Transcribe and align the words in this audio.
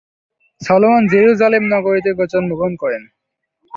Solomon 0.61 1.03
Jerusalem 1.11 1.63
নগরীতে 1.73 2.11
জন্মগ্রহণ 2.31 2.73
করেন। 2.81 3.03